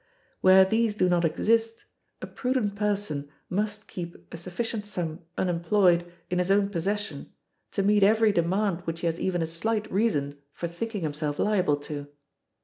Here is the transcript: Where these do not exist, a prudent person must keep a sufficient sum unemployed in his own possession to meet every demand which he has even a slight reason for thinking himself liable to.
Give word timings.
Where 0.39 0.65
these 0.65 0.95
do 0.95 1.07
not 1.07 1.23
exist, 1.25 1.83
a 2.23 2.25
prudent 2.25 2.73
person 2.73 3.29
must 3.51 3.87
keep 3.87 4.33
a 4.33 4.37
sufficient 4.37 4.83
sum 4.83 5.19
unemployed 5.37 6.11
in 6.27 6.39
his 6.39 6.49
own 6.49 6.69
possession 6.69 7.31
to 7.73 7.83
meet 7.83 8.01
every 8.01 8.31
demand 8.31 8.79
which 8.87 9.01
he 9.01 9.05
has 9.05 9.19
even 9.19 9.43
a 9.43 9.45
slight 9.45 9.91
reason 9.91 10.39
for 10.53 10.67
thinking 10.67 11.01
himself 11.03 11.37
liable 11.37 11.77
to. 11.81 12.07